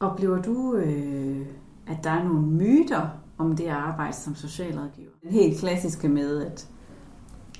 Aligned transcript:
Oplever 0.00 0.42
du, 0.42 0.74
øh, 0.76 1.46
at 1.86 2.04
der 2.04 2.10
er 2.10 2.24
nogle 2.24 2.46
myter 2.46 3.08
om 3.38 3.56
det 3.56 3.64
at 3.64 3.70
arbejde 3.70 4.16
som 4.16 4.34
socialrådgiver? 4.34 5.10
Den 5.22 5.30
helt 5.30 5.58
klassiske 5.58 6.08
med, 6.08 6.46
at 6.46 6.68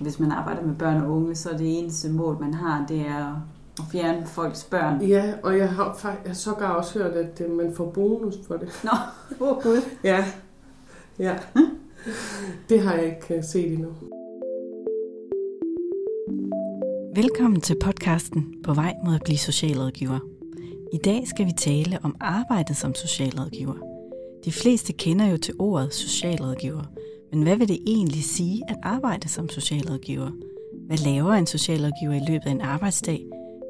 hvis 0.01 0.21
man 0.21 0.33
arbejder 0.33 0.63
med 0.63 0.75
børn 0.75 1.03
og 1.03 1.11
unge, 1.11 1.35
så 1.35 1.51
er 1.51 1.57
det 1.57 1.79
eneste 1.79 2.11
mål, 2.11 2.41
man 2.41 2.55
har, 2.55 2.87
det 2.87 3.01
er 3.01 3.43
at 3.79 3.85
fjerne 3.93 4.27
folks 4.27 4.65
børn. 4.65 5.03
Ja, 5.03 5.35
og 5.43 5.59
jeg 5.59 5.71
har 5.71 5.95
faktisk 5.95 6.23
jeg 6.25 6.31
har 6.31 6.35
sågar 6.35 6.71
også 6.71 6.99
hørt, 6.99 7.13
at 7.13 7.43
øh, 7.45 7.57
man 7.57 7.75
får 7.75 7.91
bonus 7.91 8.35
for 8.47 8.57
det. 8.57 8.69
Nå, 8.85 8.91
åh 9.47 9.57
oh, 9.57 9.63
gud. 9.63 9.83
Ja, 10.05 10.25
ja. 11.19 11.39
Det 12.69 12.83
har 12.83 12.95
jeg 12.95 13.05
ikke 13.05 13.37
øh, 13.37 13.45
set 13.45 13.73
endnu. 13.73 13.89
Velkommen 17.15 17.61
til 17.61 17.77
podcasten 17.83 18.55
På 18.65 18.75
vej 18.75 18.95
mod 19.05 19.15
at 19.15 19.23
blive 19.25 19.39
socialrådgiver. 19.39 20.40
I 20.93 20.99
dag 20.99 21.29
skal 21.29 21.47
vi 21.47 21.53
tale 21.53 21.99
om 22.03 22.17
arbejdet 22.21 22.77
som 22.77 22.95
socialrådgiver. 22.95 23.75
De 24.45 24.53
fleste 24.53 24.93
kender 24.93 25.27
jo 25.27 25.37
til 25.37 25.55
ordet 25.59 25.95
socialrådgiver, 25.95 26.83
men 27.33 27.43
hvad 27.43 27.57
vil 27.57 27.69
det 27.69 27.79
egentlig 27.87 28.25
sige 28.25 28.63
at 28.69 28.77
arbejde 28.83 29.29
som 29.29 29.49
socialrådgiver? 29.49 30.31
Hvad 30.87 30.99
laver 30.99 31.33
en 31.33 31.47
socialrådgiver 31.47 32.13
i 32.13 32.25
løbet 32.29 32.47
af 32.47 32.51
en 32.51 32.61
arbejdsdag? 32.61 33.25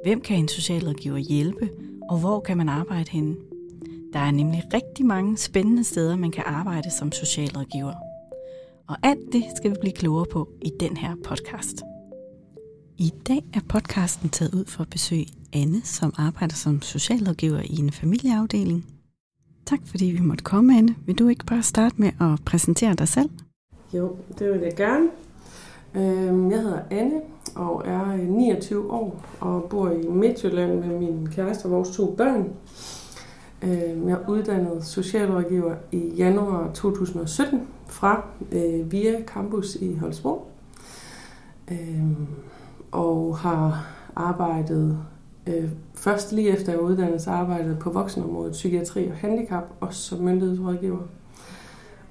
Hvem 0.04 0.20
kan 0.20 0.38
en 0.38 0.48
socialrådgiver 0.48 1.18
hjælpe, 1.18 1.70
og 2.10 2.18
hvor 2.18 2.40
kan 2.40 2.56
man 2.56 2.68
arbejde 2.68 3.10
henne? 3.10 3.36
Der 4.12 4.18
er 4.18 4.30
nemlig 4.30 4.62
rigtig 4.74 5.06
mange 5.06 5.36
spændende 5.36 5.84
steder, 5.84 6.16
man 6.16 6.30
kan 6.30 6.44
arbejde 6.46 6.90
som 6.90 7.12
socialrådgiver. 7.12 7.94
Og 8.88 8.96
alt 9.02 9.32
det 9.32 9.44
skal 9.56 9.70
vi 9.70 9.76
blive 9.80 9.92
klogere 9.92 10.26
på 10.32 10.48
i 10.62 10.70
den 10.80 10.96
her 10.96 11.16
podcast. 11.24 11.82
I 12.98 13.12
dag 13.28 13.44
er 13.54 13.60
podcasten 13.68 14.28
taget 14.28 14.54
ud 14.54 14.64
for 14.64 14.82
at 14.82 14.90
besøge 14.90 15.26
Anne, 15.52 15.80
som 15.84 16.14
arbejder 16.16 16.54
som 16.54 16.82
socialrådgiver 16.82 17.60
i 17.64 17.76
en 17.76 17.92
familieafdeling. 17.92 18.86
Tak 19.66 19.80
fordi 19.84 20.04
vi 20.04 20.20
måtte 20.20 20.44
komme, 20.44 20.78
Anne. 20.78 20.94
Vil 21.06 21.18
du 21.18 21.28
ikke 21.28 21.46
bare 21.46 21.62
starte 21.62 21.94
med 21.98 22.10
at 22.20 22.44
præsentere 22.44 22.94
dig 22.94 23.08
selv? 23.08 23.30
Jo, 23.92 24.16
det 24.38 24.52
vil 24.52 24.60
jeg 24.60 24.76
gerne. 24.76 25.08
Øhm, 25.94 26.50
jeg 26.50 26.62
hedder 26.62 26.80
Anne 26.90 27.20
og 27.54 27.82
er 27.86 28.12
øh, 28.12 28.28
29 28.28 28.92
år 28.92 29.24
og 29.40 29.64
bor 29.70 29.90
i 29.90 30.06
Midtjylland 30.06 30.84
med 30.84 30.98
min 30.98 31.28
kæreste 31.32 31.66
og 31.66 31.70
vores 31.70 31.96
to 31.96 32.14
børn. 32.14 32.52
Øhm, 33.62 34.08
jeg 34.08 34.14
er 34.14 34.28
uddannet 34.28 34.84
socialrådgiver 34.84 35.74
i 35.92 36.12
januar 36.16 36.70
2017 36.74 37.62
fra 37.86 38.24
øh, 38.52 38.92
VIA 38.92 39.22
Campus 39.26 39.74
i 39.74 39.94
Holstebro. 39.94 40.46
Øhm, 41.70 42.26
og 42.90 43.38
har 43.38 43.86
arbejdet 44.16 44.98
øh, 45.46 45.68
først 45.94 46.32
lige 46.32 46.48
efter 46.48 46.72
jeg 46.72 46.80
uddannet 46.80 47.28
arbejdet 47.28 47.78
på 47.78 47.90
voksenområdet, 47.90 48.52
psykiatri 48.52 49.06
og 49.06 49.14
handicap, 49.14 49.64
også 49.80 50.02
som 50.02 50.18
myndighedsrådgiver. 50.18 51.02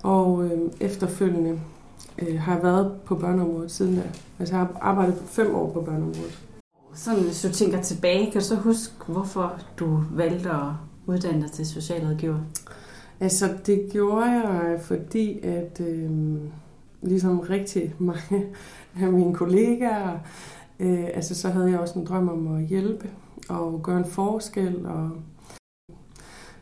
Og 0.03 0.45
øh, 0.45 0.59
efterfølgende 0.79 1.59
øh, 2.19 2.39
har 2.39 2.53
jeg 2.53 2.63
været 2.63 2.91
på 3.05 3.15
børneområdet 3.15 3.71
siden 3.71 3.95
da. 3.95 4.01
Altså 4.39 4.55
jeg 4.55 4.65
har 4.65 4.77
arbejdet 4.81 5.15
fem 5.25 5.55
år 5.55 5.71
på 5.73 5.81
børneområdet. 5.81 6.39
Sådan, 6.93 7.23
hvis 7.23 7.41
du 7.41 7.49
tænker 7.49 7.81
tilbage, 7.81 8.31
kan 8.31 8.41
du 8.41 8.47
så 8.47 8.55
huske, 8.55 8.93
hvorfor 9.07 9.59
du 9.79 10.03
valgte 10.11 10.49
at 10.49 10.71
uddanne 11.05 11.41
dig 11.41 11.51
til 11.51 11.65
socialrådgiver? 11.65 12.39
Altså 13.19 13.49
det 13.65 13.87
gjorde 13.91 14.25
jeg, 14.25 14.79
fordi 14.81 15.39
at 15.39 15.81
øh, 15.87 16.09
ligesom 17.01 17.39
rigtig 17.39 17.95
mange 17.99 18.45
af 19.01 19.11
mine 19.11 19.33
kollegaer 19.33 20.19
Øh, 20.79 21.07
altså 21.13 21.35
så 21.35 21.49
havde 21.49 21.71
jeg 21.71 21.79
også 21.79 21.99
en 21.99 22.05
drøm 22.05 22.29
om 22.29 22.55
at 22.55 22.63
hjælpe 22.63 23.09
og 23.49 23.79
gøre 23.83 23.97
en 23.97 24.05
forskel. 24.05 24.85
Og 24.85 25.11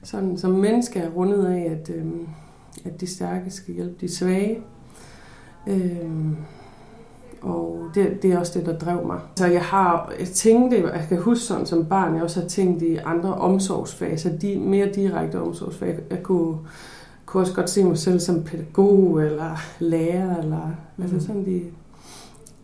sådan, 0.03 0.37
som 0.37 0.51
menneske 0.51 0.99
er 0.99 1.09
rundet 1.09 1.45
af, 1.45 1.77
at, 1.79 1.95
øh, 1.95 2.05
at 2.85 3.01
de 3.01 3.07
stærke 3.07 3.51
skal 3.51 3.73
hjælpe 3.73 3.95
de 4.01 4.15
svage. 4.15 4.61
Øh, 5.67 6.31
og 7.41 7.89
det, 7.95 8.21
det 8.21 8.31
er 8.31 8.39
også 8.39 8.59
det, 8.59 8.65
der 8.65 8.77
drev 8.77 9.07
mig. 9.07 9.19
Så 9.35 9.47
jeg 9.47 9.61
har 9.61 10.13
jeg 10.19 10.27
tænkte, 10.27 10.77
jeg 10.77 11.05
kan 11.09 11.21
huske 11.21 11.43
sådan 11.43 11.65
som 11.65 11.85
barn, 11.85 12.15
jeg 12.15 12.23
også 12.23 12.41
har 12.41 12.47
tænkt 12.47 12.81
i 12.81 12.95
andre 12.95 13.33
omsorgsfaser, 13.33 14.37
de 14.37 14.59
mere 14.59 14.91
direkte 14.95 15.39
omsorgsfag. 15.41 15.99
Jeg 16.09 16.23
kunne, 16.23 16.57
kunne 17.25 17.43
også 17.43 17.53
godt 17.53 17.69
se 17.69 17.83
mig 17.83 17.97
selv 17.97 18.19
som 18.19 18.43
pædagog 18.43 19.23
eller 19.23 19.57
lærer, 19.79 20.37
eller 20.37 20.71
mm. 20.97 21.03
altså 21.03 21.27
sådan 21.27 21.45
de 21.45 21.61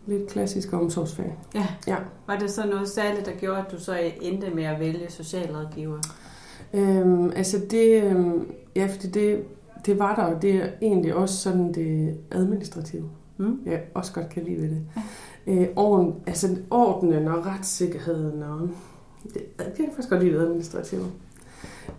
lidt 0.06 0.28
klassisk 0.28 0.72
omsorgsfag. 0.72 1.38
Ja. 1.54 1.66
ja. 1.86 1.96
Var 2.26 2.38
det 2.38 2.50
så 2.50 2.66
noget 2.66 2.88
særligt, 2.88 3.26
der 3.26 3.32
gjorde, 3.32 3.58
at 3.58 3.72
du 3.72 3.80
så 3.80 3.98
endte 4.20 4.50
med 4.50 4.64
at 4.64 4.80
vælge 4.80 5.10
socialrådgiver? 5.10 5.98
Øhm, 6.74 7.32
altså 7.36 7.60
det, 7.70 8.02
øhm, 8.04 8.46
ja, 8.76 8.86
fordi 8.86 9.08
det, 9.08 9.44
det 9.86 9.98
var 9.98 10.14
der, 10.14 10.22
og 10.22 10.42
det 10.42 10.54
er 10.54 10.68
egentlig 10.82 11.14
også 11.14 11.36
sådan 11.36 11.74
det 11.74 12.18
administrative. 12.30 13.10
Mm. 13.36 13.58
Jeg 13.66 13.82
også 13.94 14.12
godt 14.12 14.28
kan 14.28 14.44
lide 14.44 14.62
ved 14.62 14.70
det. 14.70 14.82
Øh, 15.46 15.68
orden, 15.76 16.14
altså 16.26 16.56
ordenen 16.70 17.28
og 17.28 17.46
retssikkerheden, 17.46 18.42
og 18.42 18.68
det, 19.24 19.58
det 19.58 19.72
kan 19.76 19.84
jeg 19.84 19.92
faktisk 19.92 20.10
godt 20.10 20.22
lide 20.22 20.34
det 20.34 20.40
administrative. 20.40 21.04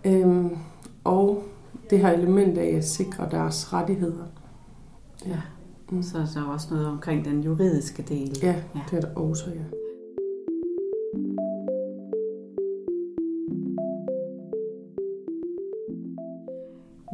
Øhm, 0.04 0.56
og 1.04 1.42
det 1.90 1.98
her 1.98 2.12
element 2.12 2.58
af 2.58 2.76
at 2.76 2.84
sikre 2.84 3.28
deres 3.30 3.72
rettigheder. 3.72 4.24
Ja. 5.26 5.40
Mm. 5.90 6.02
Så 6.02 6.18
er 6.18 6.26
der 6.34 6.42
også 6.42 6.66
noget 6.70 6.86
omkring 6.86 7.24
den 7.24 7.40
juridiske 7.42 8.02
del. 8.02 8.38
Ja, 8.42 8.54
ja. 8.74 8.80
det 8.90 8.96
er 8.96 9.00
der 9.00 9.14
også, 9.14 9.50
ja. 9.50 9.64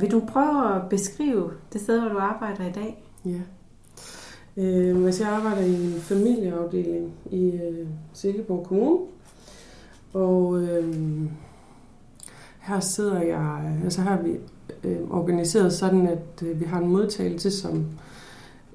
Vil 0.00 0.10
du 0.10 0.22
prøve 0.28 0.76
at 0.76 0.88
beskrive 0.88 1.50
det 1.72 1.80
sted, 1.80 2.00
hvor 2.00 2.08
du 2.08 2.18
arbejder 2.18 2.68
i 2.68 2.72
dag? 2.72 3.04
Ja. 3.24 3.40
Øh, 4.56 5.04
altså 5.04 5.24
jeg 5.24 5.32
arbejder 5.32 5.62
i 5.62 5.74
en 5.74 6.00
familieafdeling 6.00 7.12
i 7.30 7.50
øh, 7.50 7.86
Silkeborg 8.12 8.66
Kommune. 8.66 8.98
Og 10.12 10.62
øh, 10.62 10.94
her 12.60 12.80
sidder 12.80 13.22
jeg, 13.22 13.78
altså 13.84 14.00
her 14.00 14.10
har 14.10 14.22
vi 14.22 14.36
øh, 14.84 15.10
organiseret 15.10 15.72
sådan, 15.72 16.06
at 16.06 16.42
øh, 16.42 16.60
vi 16.60 16.64
har 16.64 16.78
en 16.78 16.88
modtagelse, 16.88 17.50
som 17.50 17.78
øh, 17.78 17.84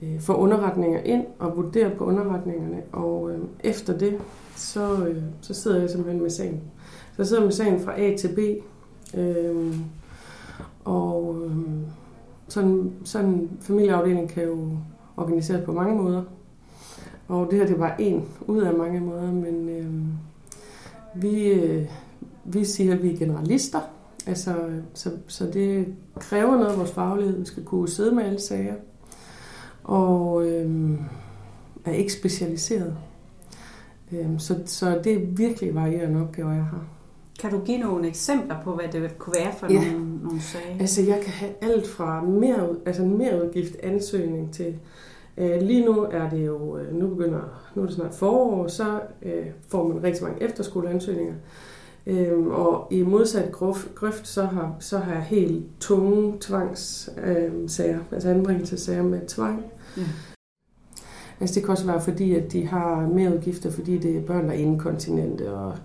Øh, 0.02 0.20
få 0.20 0.34
underretninger 0.34 1.00
ind 1.00 1.26
og 1.40 1.58
vurdere 1.58 1.90
på 1.98 2.06
underretningerne. 2.06 2.84
Og 2.92 3.32
øh, 3.32 3.40
efter 3.64 3.98
det, 3.98 4.18
så, 4.56 5.06
øh, 5.08 5.24
så 5.42 5.54
sidder 5.54 5.80
jeg 5.80 5.90
simpelthen 5.90 6.22
med 6.22 6.30
sagen. 6.30 6.62
Så 7.12 7.16
jeg 7.18 7.28
sidder 7.28 7.44
med 7.44 7.52
sagen 7.52 7.80
fra 7.80 8.02
A 8.02 8.16
til 8.18 8.28
B. 8.36 8.40
Øh, 9.18 9.76
og 10.86 11.42
øh, 11.46 11.52
sådan, 12.48 12.92
sådan 13.04 13.30
en 13.30 13.58
familieafdeling 13.60 14.30
kan 14.30 14.44
jo 14.44 14.70
organiseres 15.18 15.66
på 15.66 15.72
mange 15.72 15.96
måder. 15.96 16.24
Og 17.28 17.48
det 17.52 17.60
her 17.60 17.66
det 17.66 17.74
er 17.74 17.80
bare 17.80 18.02
en 18.02 18.26
ud 18.48 18.62
af 18.62 18.74
mange 18.74 19.00
måder, 19.00 19.32
men 19.32 19.70
øh, 19.70 19.94
vi, 21.22 21.48
øh, 21.48 21.86
vi 22.46 22.66
siger, 22.66 22.94
at 22.94 23.04
vi 23.04 23.14
er 23.14 23.18
generalister. 23.18 23.80
Altså, 24.28 24.58
øh, 24.58 24.78
så, 24.94 25.12
så 25.28 25.46
det 25.46 25.96
kræver 26.16 26.58
noget 26.58 26.72
af 26.72 26.78
vores 26.78 26.92
faglighed. 26.92 27.40
Vi 27.40 27.46
skal 27.46 27.64
kunne 27.64 27.90
sidde 27.90 28.16
med 28.16 28.24
alle 28.24 28.40
sager 28.40 28.74
og 29.88 30.48
øh, 30.48 30.92
er 31.86 31.92
ikke 31.92 32.14
specialiseret. 32.14 32.98
Øh, 34.12 34.40
så, 34.40 34.56
så 34.66 35.02
det 35.04 35.14
er 35.14 35.20
virkelig 35.26 35.76
varierende 35.76 36.22
opgaver, 36.22 36.54
jeg 36.54 36.64
har. 36.64 36.86
Kan 37.40 37.52
du 37.52 37.60
give 37.60 37.78
nogle 37.78 38.08
eksempler 38.08 38.62
på, 38.64 38.76
hvad 38.76 38.88
det 38.92 39.18
kunne 39.18 39.36
være 39.40 39.54
for 39.54 39.68
ja. 39.74 39.92
nogle, 39.92 40.24
nogle 40.24 40.42
sager? 40.42 40.80
Altså, 40.80 41.02
jeg 41.02 41.22
kan 41.24 41.34
have 41.34 41.52
alt 41.62 41.88
fra 41.88 42.22
mere, 42.22 42.70
altså 42.86 43.04
en 43.04 43.18
merudgift 43.18 43.76
ansøgning 43.84 44.54
til... 44.54 44.80
Øh, 45.38 45.62
lige 45.62 45.86
nu 45.86 46.08
er 46.12 46.30
det 46.30 46.46
jo, 46.46 46.78
øh, 46.78 46.96
nu 46.96 47.08
begynder, 47.08 47.72
nu 47.76 47.82
er 47.82 47.86
det 47.86 47.96
snart 47.96 48.16
forår, 48.16 48.68
så 48.68 49.00
øh, 49.22 49.46
får 49.68 49.88
man 49.88 50.04
rigtig 50.04 50.24
mange 50.24 50.44
efterskoleansøgninger. 50.44 51.34
Øhm, 52.10 52.48
og 52.48 52.88
i 52.92 53.02
modsat 53.02 53.52
grøft, 53.96 54.28
så 54.28 54.44
har, 54.44 54.76
så 54.80 54.98
har 54.98 55.14
jeg 55.14 55.24
helt 55.24 55.66
tunge 55.80 56.38
tvangssager, 56.40 58.00
øh, 58.00 58.06
altså 58.12 58.30
anbringelsessager 58.30 59.04
med 59.04 59.28
tvang. 59.28 59.66
Ja. 59.98 60.04
Altså 61.40 61.56
det 61.56 61.64
kan 61.64 61.72
også 61.72 61.86
være 61.86 62.02
fordi, 62.02 62.36
at 62.36 62.52
de 62.52 62.68
har 62.68 63.08
mere 63.08 63.34
udgifter, 63.34 63.72
fordi 63.72 63.98
det 63.98 64.18
er 64.18 64.22
børn, 64.22 64.46
der 64.46 64.52
er 64.52 64.58
inkontinente 64.58 65.54
og 65.54 65.78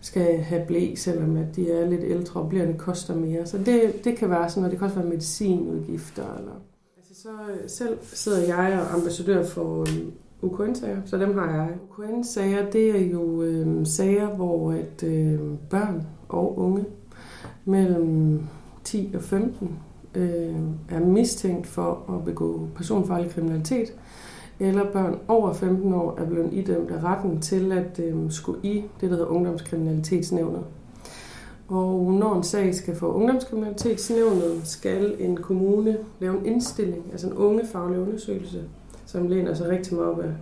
skal 0.00 0.38
have 0.38 0.66
blæ, 0.66 0.94
selvom 0.94 1.36
at 1.36 1.56
de 1.56 1.70
er 1.72 1.86
lidt 1.86 2.04
ældre, 2.04 2.40
og 2.40 2.48
blæerne 2.48 2.78
koster 2.78 3.14
mere. 3.14 3.46
Så 3.46 3.58
det, 3.58 4.04
det 4.04 4.16
kan 4.16 4.30
være 4.30 4.50
sådan 4.50 4.60
noget. 4.60 4.70
Det 4.70 4.78
kan 4.78 4.84
også 4.84 4.98
være 4.98 5.08
medicinudgifter. 5.08 6.34
Eller. 6.38 6.52
Altså 6.96 7.22
så 7.22 7.28
selv 7.66 7.98
sidder 8.02 8.56
jeg 8.56 8.80
og 8.80 8.94
ambassadør 8.94 9.44
for 9.44 9.80
øhm, 9.80 10.12
UKN-sager, 10.42 11.00
så 11.04 11.18
dem 11.18 11.38
har 11.38 11.54
jeg. 11.54 11.68
UKN-sager, 11.90 12.70
det 12.70 13.00
er 13.00 13.10
jo 13.10 13.42
øh, 13.42 13.86
sager, 13.86 14.28
hvor 14.28 14.72
at 14.72 15.02
øh, 15.02 15.40
børn 15.70 16.06
og 16.28 16.58
unge 16.58 16.84
mellem 17.64 18.40
10 18.84 19.12
og 19.14 19.22
15 19.22 19.78
øh, 20.14 20.56
er 20.88 21.00
mistænkt 21.00 21.66
for 21.66 22.14
at 22.14 22.24
begå 22.24 22.68
personfarlig 22.74 23.30
kriminalitet, 23.30 23.94
eller 24.60 24.92
børn 24.92 25.18
over 25.28 25.52
15 25.52 25.92
år 25.92 26.18
er 26.18 26.26
blevet 26.26 26.52
idømt 26.52 26.90
af 26.90 27.04
retten 27.04 27.40
til 27.40 27.72
at 27.72 28.00
øh, 28.04 28.30
skulle 28.30 28.60
i 28.62 28.84
det, 29.00 29.10
der 29.10 29.16
hedder 29.16 29.26
ungdomskriminalitetsnævnet. 29.26 30.64
Og 31.68 32.12
når 32.12 32.36
en 32.36 32.42
sag 32.42 32.74
skal 32.74 32.96
få 32.96 33.12
ungdomskriminalitetsnævnet, 33.12 34.60
skal 34.64 35.16
en 35.18 35.36
kommune 35.36 35.96
lave 36.20 36.38
en 36.38 36.46
indstilling, 36.46 37.04
altså 37.12 37.26
en 37.26 37.32
ungefaglig 37.32 38.00
undersøgelse, 38.00 38.64
som 39.10 39.28
læner 39.28 39.54
sig 39.54 39.68
rigtig 39.68 39.94
meget 39.94 40.10
op 40.10 40.20
af 40.20 40.32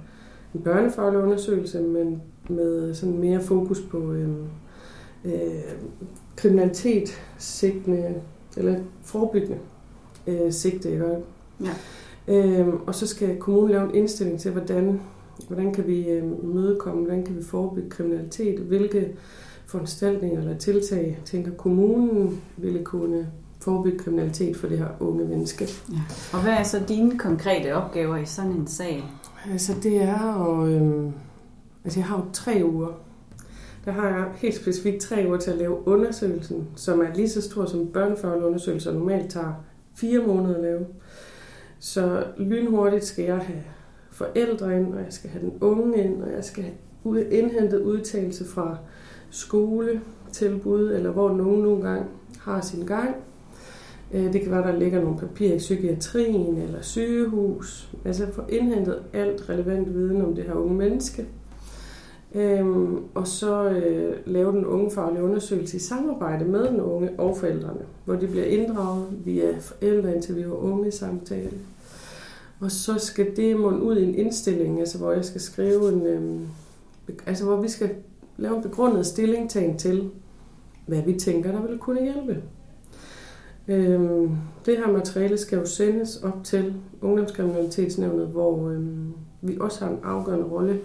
en 0.55 0.61
børnefaglig 0.61 1.20
undersøgelse, 1.20 1.81
men 1.81 2.23
med 2.49 2.94
sådan 2.94 3.19
mere 3.19 3.41
fokus 3.41 3.81
på 3.81 4.12
øh, 4.12 4.29
øh, 5.25 5.62
kriminalitet, 6.37 7.23
sigtende, 7.38 8.15
eller 8.56 8.81
forebyggende 9.03 9.59
øh, 10.26 10.53
sigte. 10.53 10.91
Ikke? 10.93 11.17
Ja. 11.61 11.75
Øhm, 12.29 12.76
og 12.87 12.94
så 12.94 13.06
skal 13.06 13.37
kommunen 13.37 13.70
lave 13.70 13.85
en 13.88 13.94
indstilling 13.94 14.41
til, 14.41 14.50
hvordan, 14.50 15.00
hvordan 15.49 15.73
kan 15.73 15.87
vi 15.87 16.09
øh, 16.09 16.44
mødekomme, 16.55 17.03
hvordan 17.03 17.25
kan 17.25 17.37
vi 17.37 17.43
forebygge 17.43 17.91
kriminalitet, 17.91 18.59
hvilke 18.59 19.17
foranstaltninger 19.67 20.41
eller 20.41 20.59
tiltag 20.59 21.19
tænker 21.25 21.50
kommunen 21.53 22.41
ville 22.56 22.85
kunne 22.85 23.26
forebygge 23.61 23.99
kriminalitet 23.99 24.57
for 24.57 24.69
det 24.69 24.79
her 24.79 24.89
unge 25.01 25.25
menneske. 25.25 25.69
Ja. 25.93 26.01
Og 26.33 26.43
hvad 26.43 26.53
er 26.53 26.63
så 26.63 26.83
dine 26.89 27.19
konkrete 27.19 27.75
opgaver 27.75 28.17
i 28.17 28.25
sådan 28.27 28.51
en 28.51 28.67
sag? 28.67 29.05
Altså 29.53 29.75
det 29.83 30.03
er 30.03 30.53
at... 30.53 30.69
Øh, 30.69 31.13
altså 31.85 32.01
jeg 32.01 32.07
har 32.07 32.17
jo 32.17 32.25
tre 32.33 32.63
uger. 32.65 32.89
Der 33.85 33.91
har 33.93 34.09
jeg 34.09 34.25
helt 34.37 34.57
specifikt 34.57 35.01
tre 35.01 35.25
uger 35.29 35.39
til 35.39 35.51
at 35.51 35.59
lave 35.59 35.89
undersøgelsen, 35.89 36.69
som 36.77 37.01
er 37.01 37.15
lige 37.15 37.29
så 37.29 37.43
stor 37.43 37.67
som 37.67 37.87
børnefaglige 37.87 38.47
undersøgelser 38.47 38.93
normalt 38.93 39.31
tager 39.31 39.53
fire 39.95 40.27
måneder 40.27 40.55
at 40.55 40.63
lave. 40.63 40.87
Så 41.79 42.25
lynhurtigt 42.39 43.05
skal 43.05 43.25
jeg 43.25 43.39
have 43.39 43.63
forældre 44.11 44.81
ind, 44.81 44.95
og 44.95 45.01
jeg 45.01 45.13
skal 45.13 45.31
have 45.31 45.45
den 45.45 45.53
unge 45.61 46.05
ind, 46.05 46.23
og 46.23 46.33
jeg 46.33 46.45
skal 46.45 46.65
have 46.65 46.75
indhentet 47.31 47.81
udtalelse 47.81 48.45
fra 48.45 48.77
skoletilbud, 49.31 50.93
eller 50.93 51.11
hvor 51.11 51.33
nogen 51.33 51.63
nogle 51.63 51.83
gange 51.83 52.05
har 52.41 52.61
sin 52.61 52.87
gang. 52.87 53.17
Øh, 54.15 54.33
det 54.33 54.41
kan 54.41 54.51
være, 54.51 54.73
der 54.73 54.79
ligger 54.79 55.03
nogle 55.03 55.19
papirer 55.19 55.55
i 55.55 55.59
psykiatrien 55.59 56.57
eller 56.57 56.83
sygehus. 56.83 57.91
Altså 58.05 58.27
få 58.33 58.43
indhentet 58.49 59.03
alt 59.13 59.49
relevant 59.49 59.95
viden 59.95 60.23
om 60.23 60.35
det 60.35 60.45
her 60.45 60.55
unge 60.55 60.75
menneske. 60.75 61.27
Øhm, 62.35 63.03
og 63.15 63.27
så 63.27 63.69
øh, 63.69 64.17
lave 64.27 64.53
den 64.53 64.67
unge 64.67 64.91
faglige 64.91 65.23
undersøgelse 65.23 65.77
i 65.77 65.81
samarbejde 65.81 66.45
med 66.45 66.69
den 66.69 66.81
unge 66.81 67.11
og 67.19 67.37
forældrene, 67.37 67.81
hvor 68.05 68.15
de 68.15 68.27
bliver 68.27 68.45
inddraget 68.45 69.07
via 69.25 69.59
forældreinterview 69.59 70.53
og 70.53 70.65
unge 70.65 70.91
samtale. 70.91 71.53
Og 72.61 72.71
så 72.71 72.99
skal 72.99 73.37
det 73.37 73.61
munde 73.61 73.83
ud 73.83 73.97
i 73.97 74.05
en 74.05 74.15
indstilling, 74.15 74.81
altså 74.81 74.99
hvor 74.99 75.13
jeg 75.13 75.25
skal 75.25 75.41
skrive 75.41 75.93
en, 75.93 76.07
øhm, 76.07 76.47
altså 77.27 77.45
hvor 77.45 77.57
vi 77.57 77.69
skal 77.69 77.91
lave 78.37 78.57
en 78.57 78.63
begrundet 78.63 79.07
stillingtagen 79.07 79.79
til, 79.79 80.11
hvad 80.87 81.03
vi 81.03 81.13
tænker, 81.13 81.53
der 81.53 81.67
vil 81.67 81.79
kunne 81.79 82.03
hjælpe. 82.03 82.43
Øhm, 83.69 84.31
det 84.67 84.76
her 84.76 84.93
materiale 84.93 85.38
skal 85.38 85.59
jo 85.59 85.67
sendes 85.67 86.17
op 86.17 86.44
til 86.44 86.75
Ungdomskriminalitetsnævnet, 87.03 88.26
hvor 88.26 88.69
øhm, 88.69 89.12
vi 89.43 89.56
også 89.61 89.85
har 89.85 89.93
en 89.93 89.99
afgørende 90.03 90.47
rolle 90.47 90.81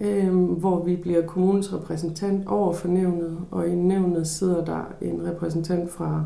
øhm, 0.00 0.44
hvor 0.44 0.84
vi 0.84 0.96
bliver 0.96 1.26
kommunens 1.26 1.74
repræsentant 1.74 2.46
over 2.46 2.72
for 2.72 2.88
nævnet, 2.88 3.38
og 3.50 3.68
i 3.68 3.74
nævnet 3.74 4.26
sidder 4.26 4.64
der 4.64 4.94
en 5.00 5.26
repræsentant 5.26 5.90
fra 5.90 6.24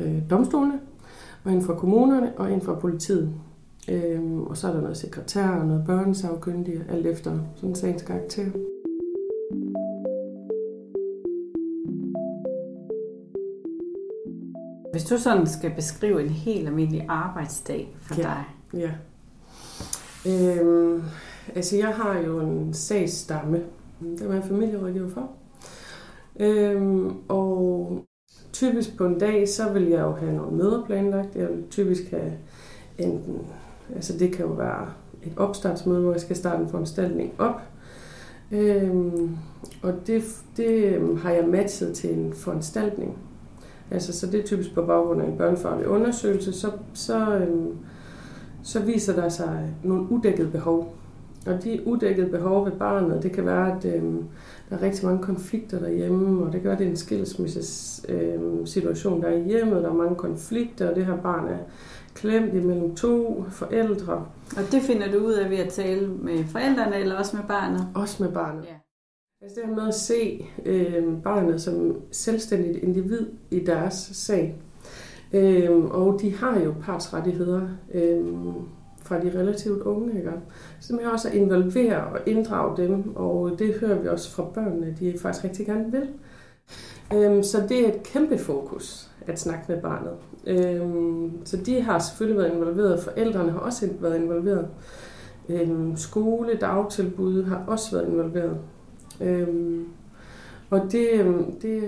øh, 0.00 0.30
domstolene, 0.30 0.80
og 1.44 1.52
en 1.52 1.62
fra 1.62 1.74
kommunerne, 1.74 2.32
og 2.36 2.52
en 2.52 2.60
fra 2.60 2.74
politiet. 2.74 3.30
Øhm, 3.88 4.42
og 4.42 4.56
så 4.56 4.68
er 4.68 4.72
der 4.72 4.80
noget 4.80 4.96
sekretær 4.96 5.48
og 5.48 5.66
noget 5.66 5.84
børnesagkyndige, 5.86 6.84
alt 6.88 7.06
efter 7.06 7.38
sådan 7.54 7.74
sagens 7.74 8.02
karakter. 8.02 8.44
Hvis 14.92 15.04
du 15.04 15.18
sådan 15.18 15.46
skal 15.46 15.70
beskrive 15.74 16.22
en 16.22 16.30
helt 16.30 16.68
almindelig 16.68 17.06
arbejdsdag 17.08 17.96
for 18.00 18.14
ja. 18.14 18.22
dig. 18.22 18.44
Ja. 18.74 18.90
Øh, 20.30 21.02
Altså, 21.48 21.76
jeg 21.76 21.88
har 21.88 22.18
jo 22.18 22.40
en 22.40 22.74
sagsstamme. 22.74 23.62
Det 24.18 24.28
var 24.28 24.34
jeg 24.34 24.44
familierådgiver 24.44 25.08
for. 25.08 25.30
Øhm, 26.40 27.16
og 27.28 28.04
typisk 28.52 28.96
på 28.96 29.06
en 29.06 29.18
dag, 29.18 29.48
så 29.48 29.72
vil 29.72 29.82
jeg 29.82 30.00
jo 30.00 30.12
have 30.12 30.32
nogle 30.32 30.56
møder 30.56 30.84
planlagt. 30.86 31.36
Jeg 31.36 31.48
vil 31.48 31.64
typisk 31.70 32.10
have 32.10 32.32
enten, 32.98 33.38
altså 33.94 34.18
det 34.18 34.32
kan 34.32 34.46
jo 34.46 34.52
være 34.52 34.88
et 35.22 35.32
opstartsmøde, 35.36 36.00
hvor 36.00 36.12
jeg 36.12 36.20
skal 36.20 36.36
starte 36.36 36.62
en 36.62 36.68
foranstaltning 36.68 37.32
op. 37.38 37.60
Øhm, 38.50 39.36
og 39.82 39.94
det, 40.06 40.22
det 40.56 40.84
øhm, 40.84 41.16
har 41.16 41.30
jeg 41.30 41.48
matchet 41.48 41.94
til 41.94 42.18
en 42.18 42.32
foranstaltning. 42.32 43.18
Altså, 43.92 44.12
så 44.12 44.26
det 44.26 44.40
er 44.40 44.44
typisk 44.44 44.74
på 44.74 44.82
baggrund 44.82 45.22
af 45.22 45.26
en 45.26 45.36
børnefaglig 45.36 45.88
undersøgelse, 45.88 46.52
så, 46.52 46.70
så, 46.94 47.36
øhm, 47.36 47.76
så 48.62 48.80
viser 48.80 49.14
der 49.14 49.28
sig 49.28 49.74
nogle 49.84 50.10
udækkede 50.10 50.48
behov. 50.48 50.94
Og 51.46 51.64
de 51.64 51.80
udækkede 51.86 52.28
behov 52.28 52.64
ved 52.64 52.72
barnet, 52.72 53.22
det 53.22 53.32
kan 53.32 53.46
være, 53.46 53.76
at 53.76 53.84
øh, 53.84 54.02
der 54.70 54.76
er 54.76 54.82
rigtig 54.82 55.04
mange 55.06 55.22
konflikter 55.22 55.78
derhjemme, 55.78 56.46
og 56.46 56.52
det 56.52 56.62
gør, 56.62 56.72
at 56.72 56.78
det 56.78 56.86
er 56.86 56.90
en 56.90 56.96
skilsmisses 56.96 58.04
øh, 58.08 58.40
situation, 58.64 59.22
der 59.22 59.28
er 59.28 59.36
i 59.36 59.42
hjemmet, 59.42 59.82
der 59.82 59.88
er 59.88 59.94
mange 59.94 60.16
konflikter, 60.16 60.90
og 60.90 60.96
det 60.96 61.06
her 61.06 61.16
barn 61.16 61.48
er 61.48 61.58
klemt 62.14 62.54
imellem 62.54 62.94
to 62.94 63.44
forældre. 63.50 64.12
Og 64.56 64.62
det 64.72 64.82
finder 64.82 65.12
du 65.12 65.18
ud 65.18 65.32
af 65.32 65.50
ved 65.50 65.58
at 65.58 65.68
tale 65.68 66.08
med 66.08 66.44
forældrene, 66.44 66.96
eller 66.96 67.16
også 67.16 67.36
med 67.36 67.44
barnet? 67.48 67.86
Også 67.94 68.22
med 68.22 68.32
barnet. 68.32 68.64
Ja. 68.64 68.81
Altså 69.42 69.60
det 69.60 69.68
her 69.68 69.76
med 69.76 69.88
at 69.88 69.94
se 69.94 70.46
øh, 70.64 71.22
barnet 71.24 71.60
som 71.60 72.02
selvstændigt 72.10 72.84
individ 72.84 73.26
i 73.50 73.60
deres 73.60 73.94
sag. 74.12 74.62
Øh, 75.32 75.84
og 75.84 76.18
de 76.20 76.36
har 76.36 76.60
jo 76.60 76.74
partsrettigheder. 76.82 77.68
Øh, 77.94 78.24
fra 79.04 79.20
de 79.20 79.38
relativt 79.38 79.82
unge, 79.82 80.18
ikke? 80.18 80.32
Så 80.80 80.94
man 80.94 81.04
også 81.04 81.28
at 81.28 81.34
involvere 81.34 82.04
og 82.04 82.18
inddrage 82.26 82.76
dem, 82.76 83.16
og 83.16 83.58
det 83.58 83.74
hører 83.74 83.98
vi 83.98 84.08
også 84.08 84.30
fra 84.30 84.44
børnene, 84.44 84.96
de 85.00 85.18
faktisk 85.18 85.44
rigtig 85.44 85.66
gerne 85.66 85.92
vil. 85.92 86.08
Øh, 87.14 87.44
så 87.44 87.66
det 87.68 87.84
er 87.84 87.88
et 87.88 88.02
kæmpe 88.02 88.38
fokus 88.38 89.10
at 89.26 89.40
snakke 89.40 89.64
med 89.68 89.82
barnet. 89.82 90.12
Øh, 90.46 90.82
så 91.44 91.56
de 91.56 91.80
har 91.80 91.98
selvfølgelig 91.98 92.38
været 92.38 92.54
involveret, 92.54 93.00
forældrene 93.00 93.52
har 93.52 93.58
også 93.58 93.88
været 94.00 94.16
involveret. 94.16 94.68
Øh, 95.48 95.96
skole, 95.96 96.54
dagtilbud 96.54 97.44
har 97.44 97.64
også 97.66 97.96
været 97.96 98.08
involveret. 98.08 98.56
Øhm, 99.20 99.86
og 100.70 100.92
det, 100.92 101.08
øhm, 101.12 101.60
det 101.60 101.82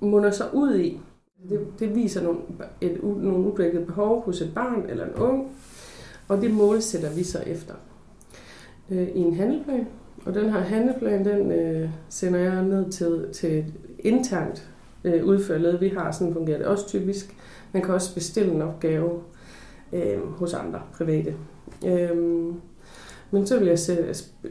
munder 0.00 0.30
så 0.30 0.44
ud 0.52 0.74
i, 0.74 1.00
det, 1.48 1.66
det 1.78 1.94
viser 1.94 2.22
nogle, 2.22 2.38
et, 2.80 3.02
nogle 3.02 3.48
udblikket 3.48 3.86
behov 3.86 4.24
hos 4.24 4.40
et 4.40 4.54
barn 4.54 4.86
eller 4.88 5.04
en 5.04 5.14
ung, 5.14 5.56
og 6.28 6.40
det 6.40 6.50
målsætter 6.54 7.14
vi 7.14 7.22
så 7.22 7.38
efter 7.46 7.74
øh, 8.90 9.08
i 9.08 9.18
en 9.18 9.34
handleplan. 9.34 9.86
Og 10.26 10.34
den 10.34 10.50
her 10.50 10.60
handleplan, 10.60 11.24
den 11.24 11.52
øh, 11.52 11.90
sender 12.08 12.38
jeg 12.38 12.64
ned 12.64 12.90
til, 12.90 13.26
til 13.32 13.58
et 13.58 13.74
internt 13.98 14.70
øh, 15.04 15.24
udførled. 15.24 15.78
Vi 15.78 15.88
har 15.88 16.12
sådan 16.12 16.34
fungerer 16.34 16.58
det 16.58 16.66
også 16.66 16.88
typisk. 16.88 17.36
Man 17.72 17.82
kan 17.82 17.94
også 17.94 18.14
bestille 18.14 18.52
en 18.52 18.62
opgave 18.62 19.20
øh, 19.92 20.18
hos 20.28 20.54
andre 20.54 20.80
private. 20.92 21.34
Øh, 21.86 22.16
men 23.34 23.46
så 23.46 23.58
vil 23.58 23.68
jeg 23.68 23.78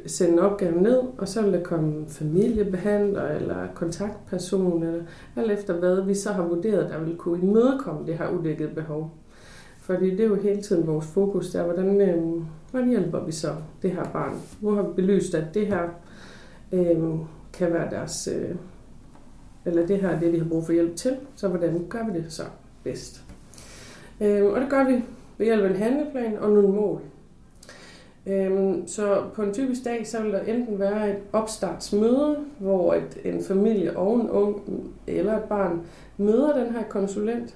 sende 0.06 0.42
opgaven 0.42 0.84
ned, 0.84 1.02
og 1.18 1.28
så 1.28 1.42
vil 1.42 1.54
der 1.54 1.64
komme 1.64 2.06
familiebehandler 2.08 3.28
eller 3.28 3.68
kontaktperson, 3.76 4.84
eller 4.84 5.04
alt 5.36 5.52
efter 5.52 5.74
hvad 5.74 6.02
vi 6.02 6.14
så 6.14 6.32
har 6.32 6.44
vurderet, 6.44 6.90
der 6.90 7.00
vil 7.00 7.16
kunne 7.16 7.42
imødekomme 7.42 8.08
det 8.08 8.18
her 8.18 8.30
udækkede 8.30 8.70
behov. 8.76 9.12
Fordi 9.78 10.10
det 10.10 10.20
er 10.20 10.28
jo 10.28 10.36
hele 10.36 10.62
tiden 10.62 10.88
vores 10.88 11.06
fokus 11.06 11.50
der, 11.50 11.64
hvordan, 11.64 12.02
øh, 12.02 12.44
hvordan 12.72 12.90
hjælper 12.90 13.26
vi 13.26 13.32
så 13.32 13.56
det 13.82 13.92
her 13.92 14.04
barn? 14.04 14.42
Nu 14.62 14.70
har 14.70 14.82
vi 14.82 14.94
belyst, 14.96 15.36
at 15.36 15.54
det 15.54 15.68
her 15.68 15.82
øh, 16.72 16.98
kan 17.54 17.74
være 17.74 17.90
deres, 17.90 18.30
øh, 18.36 18.56
eller 19.66 19.86
det 19.86 20.02
her 20.02 20.10
er 20.10 20.20
det, 20.20 20.34
de 20.34 20.40
har 20.40 20.50
brug 20.50 20.66
for 20.66 20.74
hjælp 20.74 20.96
til, 20.96 21.16
så 21.36 21.48
hvordan 21.48 21.86
gør 21.90 22.06
vi 22.12 22.20
det 22.20 22.34
så 22.34 22.44
bedst? 22.84 23.24
Øh, 24.22 24.46
og 24.46 24.62
det 24.62 24.70
gør 24.70 24.84
vi 24.84 25.04
ved 25.38 25.46
hjælp 25.46 25.64
af 25.64 25.70
en 25.70 25.76
handleplan 25.76 26.38
og 26.38 26.52
nogle 26.52 26.70
mål. 26.70 27.02
Øh, 28.26 28.74
så 28.88 29.24
på 29.34 29.42
en 29.42 29.54
typisk 29.54 29.86
dag, 29.86 30.08
så 30.08 30.22
vil 30.22 30.32
der 30.32 30.42
enten 30.42 30.80
være 30.80 31.10
et 31.10 31.18
opstartsmøde, 31.34 32.38
hvor 32.60 32.94
et, 32.94 33.18
en 33.24 33.44
familie 33.44 33.98
og 33.98 34.16
en 34.16 34.30
ung 34.30 34.62
eller 35.08 35.38
et 35.38 35.44
barn 35.44 35.82
møder 36.18 36.64
den 36.64 36.74
her 36.74 36.84
konsulent, 36.84 37.56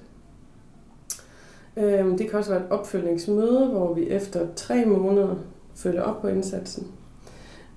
Øhm, 1.76 2.18
det 2.18 2.30
kan 2.30 2.38
også 2.38 2.50
være 2.50 2.60
et 2.60 2.70
opfølgningsmøde, 2.70 3.66
hvor 3.66 3.94
vi 3.94 4.08
efter 4.08 4.46
tre 4.56 4.84
måneder 4.84 5.34
følger 5.74 6.02
op 6.02 6.20
på 6.20 6.28
indsatsen. 6.28 6.86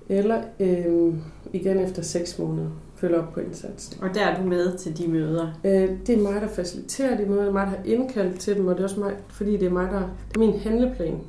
Eller 0.08 0.42
øhm, 0.60 1.22
igen 1.52 1.78
efter 1.78 2.02
seks 2.02 2.38
måneder 2.38 2.68
følger 2.96 3.18
op 3.18 3.32
på 3.32 3.40
indsatsen. 3.40 4.02
Og 4.02 4.14
der 4.14 4.26
er 4.26 4.42
du 4.42 4.48
med 4.48 4.78
til 4.78 4.98
de 4.98 5.08
møder? 5.08 5.60
Øh, 5.64 5.88
det 6.06 6.18
er 6.18 6.22
mig, 6.22 6.40
der 6.40 6.48
faciliterer 6.48 7.16
de 7.16 7.26
møder. 7.26 7.40
Det 7.40 7.48
er 7.48 7.52
mig, 7.52 7.66
der 7.66 7.70
har 7.70 7.84
indkaldt 7.84 8.40
til 8.40 8.56
dem, 8.56 8.66
og 8.66 8.74
det 8.74 8.80
er 8.80 8.84
også 8.84 9.00
mig, 9.00 9.12
fordi 9.28 9.56
det 9.56 9.66
er 9.66 9.70
mig, 9.70 9.88
der 9.92 10.02
det 10.28 10.36
er 10.36 10.40
min 10.40 10.58
handleplan. 10.58 11.20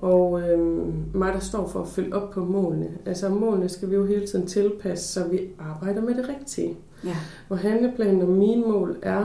Og 0.00 0.40
øhm, 0.40 1.04
mig, 1.14 1.32
der 1.32 1.38
står 1.38 1.68
for 1.68 1.80
at 1.80 1.88
følge 1.88 2.14
op 2.14 2.30
på 2.30 2.44
målene. 2.44 2.98
Altså 3.06 3.28
målene 3.28 3.68
skal 3.68 3.90
vi 3.90 3.94
jo 3.94 4.04
hele 4.04 4.26
tiden 4.26 4.46
tilpasse, 4.46 5.12
så 5.12 5.28
vi 5.28 5.40
arbejder 5.58 6.02
med 6.02 6.14
det 6.14 6.28
rigtige. 6.28 6.76
Ja. 7.04 7.16
Hvor 7.48 7.56
handleplanen 7.56 8.22
og 8.22 8.28
mine 8.28 8.62
mål 8.62 8.98
er 9.02 9.24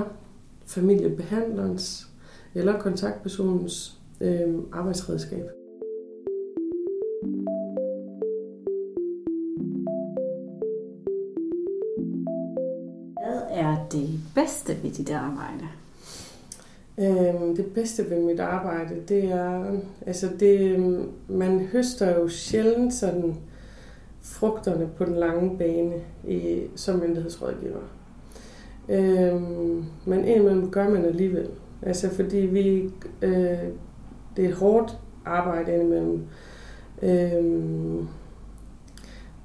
familiebehandlerens 0.66 2.08
eller 2.56 2.80
kontaktpersonens 2.80 4.00
øh, 4.22 4.56
arbejdsredskab. 4.72 5.46
Hvad 13.24 13.42
er 13.50 13.88
det 13.92 14.10
bedste 14.36 14.84
ved 14.84 14.92
dit 14.92 15.12
arbejde? 15.12 15.68
Øhm, 16.98 17.56
det 17.56 17.66
bedste 17.66 18.10
ved 18.10 18.20
mit 18.20 18.40
arbejde, 18.40 18.96
det 19.08 19.24
er, 19.24 19.66
altså 20.06 20.30
det, 20.40 20.80
man 21.28 21.60
høster 21.60 22.20
jo 22.20 22.28
sjældent 22.28 22.94
sådan 22.94 23.36
frugterne 24.22 24.90
på 24.98 25.06
den 25.06 25.16
lange 25.16 25.58
bane 25.58 25.94
i, 26.28 26.62
som 26.76 27.00
myndighedsrådgiver. 27.00 27.82
Øhm, 28.90 29.86
men 30.06 30.26
indimellem 30.26 30.72
gør 30.72 30.90
man 30.90 31.06
alligevel. 31.06 31.50
Altså 31.82 32.10
fordi 32.10 32.38
vi, 32.38 32.90
øh, 33.22 33.58
det 34.36 34.46
er 34.46 34.50
et 34.50 34.56
hårdt 34.56 34.98
arbejde 35.26 35.74
indimellem. 35.74 36.22
Øhm, 37.02 38.08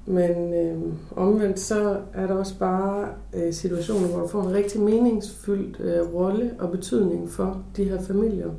men 0.05 0.53
øh, 0.53 0.93
omvendt 1.15 1.59
så 1.59 1.97
er 2.13 2.27
der 2.27 2.33
også 2.33 2.59
bare 2.59 3.07
øh, 3.33 3.53
situationer, 3.53 4.07
hvor 4.07 4.19
du 4.19 4.27
får 4.27 4.41
en 4.41 4.53
rigtig 4.53 4.81
meningsfyldt 4.81 5.79
øh, 5.79 6.13
rolle 6.13 6.51
og 6.59 6.71
betydning 6.71 7.29
for 7.29 7.63
de 7.77 7.83
her 7.83 8.01
familier. 8.01 8.49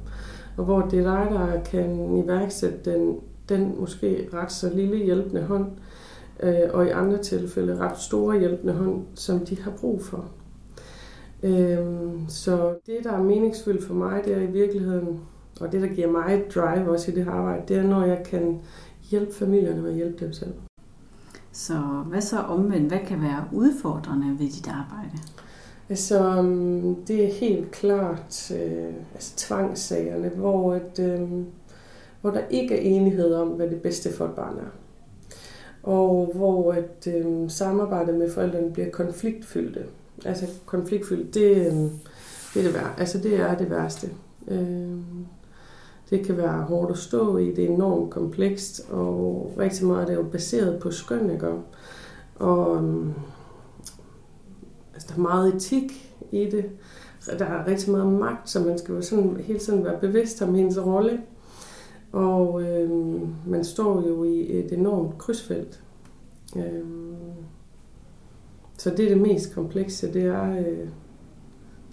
Og 0.57 0.65
hvor 0.65 0.81
det 0.81 0.99
er 0.99 1.03
dig, 1.03 1.29
der 1.31 1.61
kan 1.65 2.17
iværksætte 2.17 2.91
den, 2.91 3.17
den 3.49 3.75
måske 3.81 4.29
ret 4.33 4.53
så 4.53 4.71
lille 4.75 4.97
hjælpende 4.97 5.43
hånd, 5.43 5.67
øh, 6.43 6.71
og 6.73 6.87
i 6.87 6.91
andre 6.91 7.19
tilfælde 7.19 7.77
ret 7.77 7.99
store 7.99 8.39
hjælpende 8.39 8.73
hånd, 8.73 9.03
som 9.15 9.47
de 9.47 9.61
har 9.61 9.71
brug 9.71 10.03
for. 10.03 10.25
Øh, 11.43 11.79
så 12.29 12.75
det, 12.87 12.97
der 13.05 13.13
er 13.13 13.23
meningsfyldt 13.23 13.85
for 13.85 13.95
mig, 13.95 14.23
det 14.25 14.35
er 14.35 14.41
i 14.41 14.47
virkeligheden, 14.47 15.21
og 15.61 15.73
det, 15.73 15.83
der 15.83 15.89
giver 15.89 16.11
mig 16.11 16.45
drive 16.55 16.91
også 16.91 17.11
i 17.11 17.15
det 17.15 17.25
her 17.25 17.33
arbejde, 17.33 17.63
det 17.69 17.77
er, 17.77 17.83
når 17.83 18.05
jeg 18.05 18.23
kan 18.25 18.61
hjælpe 19.11 19.35
familierne 19.35 19.83
med 19.83 19.91
at 19.91 19.97
hjælpe 19.97 20.25
dem 20.25 20.33
selv. 20.33 20.53
Så 21.53 21.75
hvad 22.07 22.21
så 22.21 22.39
omvendt? 22.39 22.89
Hvad 22.89 23.01
kan 23.07 23.23
være 23.23 23.45
udfordrende 23.53 24.39
ved 24.39 24.51
dit 24.51 24.69
arbejde? 24.69 25.19
Altså, 25.89 26.39
øhm, 26.39 27.05
det 27.05 27.25
er 27.25 27.33
helt 27.33 27.71
klart 27.71 28.53
øh, 28.55 28.95
altså, 29.15 29.33
tvangssagerne, 29.37 30.29
hvor, 30.29 30.75
et, 30.75 30.99
øh, 30.99 31.31
hvor 32.21 32.31
der 32.31 32.41
ikke 32.51 32.77
er 32.77 32.81
enighed 32.81 33.35
om, 33.35 33.49
hvad 33.49 33.71
det 33.71 33.83
bedste 33.83 34.13
for 34.13 34.25
et 34.25 34.35
barn 34.35 34.59
er. 34.59 34.71
Og 35.83 36.33
hvor 36.35 36.73
et 36.73 37.15
øh, 37.15 37.51
samarbejde 37.51 38.13
med 38.13 38.31
forældrene 38.31 38.73
bliver 38.73 38.91
konfliktfyldte. 38.91 39.85
Altså 40.25 40.47
konfliktfyldt, 40.67 41.35
det, 41.35 41.57
øh, 41.57 41.73
det, 42.55 42.57
er 42.57 42.63
det, 42.63 42.75
værste. 42.75 43.01
altså, 43.01 43.19
det 43.19 43.41
er 43.41 43.57
det 43.57 43.71
værste. 43.71 44.11
Øh, 44.49 44.97
det 46.13 46.27
kan 46.27 46.37
være 46.37 46.63
hårdt 46.63 46.91
at 46.91 46.99
stå 46.99 47.37
i, 47.37 47.55
det 47.55 47.65
er 47.65 47.69
enormt 47.69 48.11
komplekst, 48.11 48.87
og 48.91 49.53
rigtig 49.59 49.87
meget 49.87 50.09
det 50.09 50.15
er 50.15 50.19
jo 50.19 50.29
baseret 50.33 50.81
på 50.81 50.91
skøn, 50.91 51.31
ikke? 51.31 51.49
Og 52.35 52.83
mm, 52.83 53.13
altså, 54.95 55.09
der 55.09 55.15
er 55.15 55.23
meget 55.23 55.55
etik 55.55 56.17
i 56.33 56.45
det. 56.45 56.65
Der 57.39 57.45
er 57.45 57.67
rigtig 57.67 57.91
meget 57.91 58.13
magt, 58.13 58.51
så 58.51 58.61
man 58.61 58.79
skal 58.79 58.95
jo 58.95 59.03
sådan, 59.03 59.37
hele 59.37 59.59
tiden 59.59 59.85
være 59.85 60.01
bevidst 60.01 60.43
om 60.43 60.55
hendes 60.55 60.79
rolle. 60.79 61.21
Og 62.13 62.63
øhm, 62.63 63.35
man 63.47 63.65
står 63.65 64.09
jo 64.09 64.25
i 64.25 64.59
et 64.59 64.73
enormt 64.73 65.19
krydsfelt. 65.19 65.83
Øhm, 66.57 67.17
så 68.79 68.91
det 68.91 69.05
er 69.05 69.09
det 69.09 69.21
mest 69.21 69.55
komplekse, 69.55 70.13
det 70.13 70.23
er, 70.23 70.53
øh, 70.53 70.89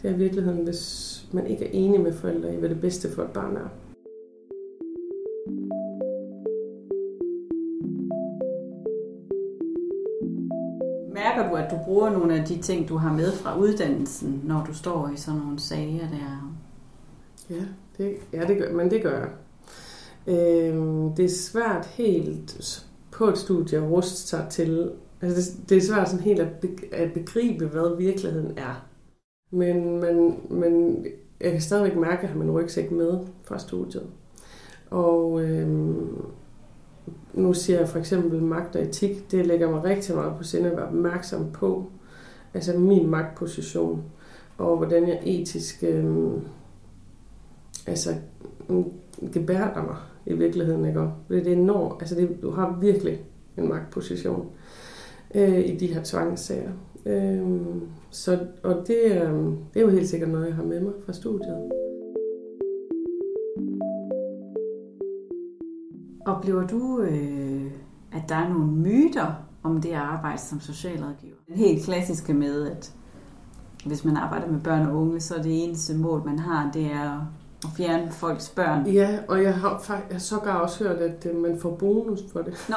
det 0.02 0.10
er 0.10 0.14
i 0.14 0.18
virkeligheden, 0.18 0.64
hvis 0.64 1.26
man 1.32 1.48
ikke 1.48 1.66
er 1.66 1.70
enig 1.72 2.02
med 2.02 2.14
forældre 2.14 2.54
i, 2.54 2.58
hvad 2.58 2.70
det 2.70 2.82
bedste 2.82 3.12
for 3.12 3.24
et 3.24 3.32
barn 3.32 3.56
er. 3.56 3.70
Du, 11.72 11.78
bruger 11.86 12.10
nogle 12.10 12.40
af 12.40 12.46
de 12.46 12.62
ting, 12.62 12.90
du 12.90 12.98
har 12.98 13.14
med 13.14 13.32
fra 13.32 13.60
uddannelsen, 13.60 14.42
når 14.44 14.64
du 14.68 14.74
står 14.74 15.12
i 15.14 15.18
sådan 15.18 15.40
nogle 15.40 15.60
sager 15.60 16.10
der? 16.10 16.56
Ja, 17.50 17.64
det, 17.98 18.16
ja 18.34 18.48
det 18.48 18.58
gør, 18.58 18.74
men 18.74 18.92
det 18.92 19.04
gør 19.04 19.20
jeg. 19.20 19.30
Øhm, 20.28 21.16
det 21.16 21.26
er 21.26 21.30
svært 21.30 21.86
helt 21.86 22.86
på 23.12 23.28
et 23.28 23.38
studie 23.38 23.78
at 23.78 23.92
ruste 23.92 24.28
sig 24.28 24.48
til. 24.50 24.92
Altså 25.22 25.52
det, 25.52 25.70
det 25.70 25.78
er 25.78 25.82
svært 25.82 26.10
sådan 26.10 26.26
helt 26.26 26.40
at, 26.40 26.52
be, 26.62 26.68
at 26.92 27.14
begribe, 27.14 27.68
hvad 27.68 27.98
virkeligheden 27.98 28.58
er. 28.58 28.86
Men, 29.52 30.00
men, 30.00 30.40
men 30.50 31.06
jeg 31.42 31.52
kan 31.52 31.62
stadigvæk 31.62 31.98
mærke, 31.98 32.18
at 32.18 32.22
jeg 32.22 32.30
har 32.30 32.40
min 32.40 32.52
rygsæk 32.52 32.92
med 32.92 33.20
fra 33.44 33.60
studiet. 33.60 34.08
Og 34.90 35.42
øhm, 35.42 36.26
nu 37.34 37.54
siger 37.54 37.80
jeg 37.80 37.89
for 37.89 38.00
eksempel 38.00 38.44
magt 38.44 38.75
og 38.75 38.82
etik, 38.82 39.32
det 39.32 39.46
lægger 39.46 39.72
mig 39.72 39.84
rigtig 39.84 40.16
meget 40.16 40.34
på 40.38 40.44
sinde 40.44 40.70
at 40.70 40.78
være 40.78 40.88
opmærksom 40.88 41.51
på, 41.51 41.92
altså 42.54 42.78
min 42.78 43.10
magtposition, 43.10 44.04
og 44.58 44.78
hvordan 44.78 45.08
jeg 45.08 45.20
etisk 45.24 45.84
øh, 45.84 46.32
altså, 47.88 48.16
mm, 48.70 48.86
gebærder 49.34 49.84
mig 49.84 49.96
i 50.25 50.34
virkeligheden, 50.34 50.86
ikke? 50.86 51.08
Det 51.30 51.48
er 51.48 51.51
enormt, 51.51 52.01
altså 52.01 52.16
det, 52.16 52.42
du 52.42 52.51
har 52.51 52.78
virkelig 52.82 53.22
en 53.58 53.70
magtposition 53.70 54.50
øh, 55.36 55.60
i 55.60 55.78
de 55.78 55.88
her 55.88 56.04
tvangssager. 56.04 56.72
Øh, 57.06 57.42
så, 58.10 58.39
og 58.63 58.84
det, 58.88 59.06
øh, 59.06 59.34
det 59.74 59.75
er 59.75 59.82
jo 59.82 59.89
helt 59.89 60.10
sikkert 60.10 60.30
noget, 60.30 60.48
jeg 60.48 60.56
har 60.56 60.63
med 60.63 60.80
mig 60.82 60.94
fra 61.06 61.13
studiet. 61.13 61.72
Oplever 66.30 66.68
du, 66.68 67.02
øh, 67.02 67.72
at 68.12 68.22
der 68.30 68.36
er 68.36 68.50
nogle 68.50 68.66
myter 68.72 69.34
om 69.64 69.82
det 69.82 69.90
at 69.90 69.96
arbejde 69.96 70.42
som 70.42 70.60
socialrådgiver? 70.60 71.36
Den 71.48 71.58
helt 71.58 71.86
klassiske 71.86 72.34
med, 72.34 72.72
at 72.72 72.94
hvis 73.86 74.06
man 74.06 74.18
arbejder 74.18 74.48
med 74.48 74.60
børn 74.60 74.88
og 74.88 74.96
unge, 74.96 75.20
så 75.22 75.36
er 75.36 75.42
det 75.42 75.64
eneste 75.64 75.96
mål, 75.96 76.26
man 76.26 76.40
har, 76.40 76.72
det 76.74 76.86
er 76.86 77.28
at 77.64 77.70
fjerne 77.78 78.12
folks 78.12 78.50
børn. 78.50 78.88
Ja, 78.88 79.20
og 79.28 79.44
jeg 79.44 79.54
har 79.56 79.80
faktisk 79.80 80.28
sågar 80.28 80.56
også 80.56 80.84
hørt, 80.84 80.98
at 80.98 81.26
øh, 81.26 81.42
man 81.42 81.60
får 81.62 81.76
bonus 81.76 82.20
for 82.34 82.42
det. 82.42 82.54
Nå, 82.70 82.76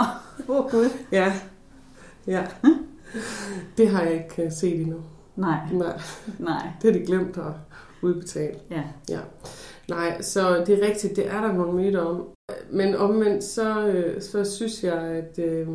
oh 0.55 0.71
gud. 0.71 0.89
Ja, 1.13 1.33
ja. 2.27 2.47
Det 3.77 3.89
har 3.89 4.03
jeg 4.03 4.13
ikke 4.13 4.45
øh, 4.45 4.53
set 4.53 4.81
endnu. 4.81 4.97
Nej, 5.37 5.59
Nej, 5.73 6.01
nej. 6.39 6.69
det 6.83 6.93
har 6.93 7.01
de 7.01 7.07
glemt 7.07 7.37
at 7.37 7.53
udbetale. 8.03 8.55
Ja. 8.71 8.83
Ja. 9.09 9.19
Nej, 9.93 10.21
så 10.23 10.65
det 10.67 10.83
er 10.83 10.87
rigtigt, 10.87 11.17
det 11.17 11.27
er 11.27 11.41
der 11.41 11.53
nogle 11.53 11.73
myter 11.83 12.01
om. 12.01 12.25
Men 12.71 12.95
omvendt, 12.97 13.45
så, 13.45 13.87
øh, 13.89 14.21
så 14.21 14.45
synes 14.45 14.85
jeg, 14.85 14.95
at 15.03 15.39
øh, 15.39 15.67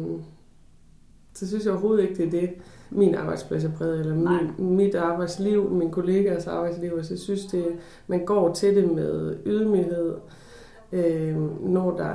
så 1.34 1.48
synes 1.48 1.66
jeg 1.66 1.74
overhovedet 1.74 2.04
ikke, 2.10 2.16
det 2.16 2.26
er 2.26 2.32
det, 2.42 2.50
min 2.92 3.16
arbejdsplads 3.16 3.64
er 3.64 3.72
præget, 3.78 4.00
eller 4.00 4.16
Nej. 4.16 4.42
min, 4.58 4.76
mit 4.76 4.96
arbejdsliv, 4.96 5.72
min 5.72 5.92
kollegaers 5.92 6.48
arbejdsliv. 6.48 6.92
Altså, 6.98 7.14
jeg 7.14 7.20
synes, 7.20 7.46
det, 7.46 7.66
man 8.08 8.26
går 8.26 8.54
til 8.54 8.76
det 8.76 8.92
med 8.92 9.36
ydmyghed, 9.46 10.14
øh, 10.92 11.36
når 11.70 11.98
der 11.98 12.14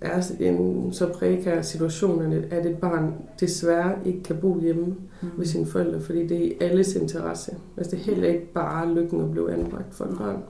er 0.00 0.22
en 0.40 0.92
så 0.92 1.08
prekær 1.12 1.62
situation, 1.62 2.32
at 2.50 2.66
et 2.66 2.78
barn 2.78 3.14
desværre 3.40 3.94
ikke 4.04 4.22
kan 4.22 4.36
bo 4.40 4.60
hjemme 4.60 4.96
Mm. 5.22 5.28
ved 5.38 5.46
sine 5.46 5.66
forældre, 5.66 6.00
fordi 6.00 6.26
det 6.26 6.36
er 6.36 6.42
i 6.42 6.56
alles 6.60 6.96
interesse. 6.96 7.56
Altså, 7.76 7.96
det 7.96 8.00
er 8.00 8.04
heller 8.04 8.28
ikke 8.28 8.52
bare 8.52 8.94
lykken 8.94 9.20
at 9.20 9.30
blive 9.30 9.52
anbragt 9.52 9.94
for 9.94 10.04
et 10.04 10.18
barn. 10.18 10.42